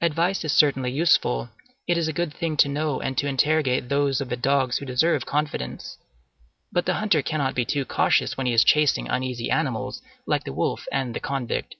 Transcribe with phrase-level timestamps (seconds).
[0.00, 1.50] Advice is certainly useful;
[1.86, 4.86] it is a good thing to know and to interrogate those of the dogs who
[4.86, 5.98] deserve confidence;
[6.72, 10.54] but the hunter cannot be too cautious when he is chasing uneasy animals like the
[10.54, 11.74] wolf and the convict.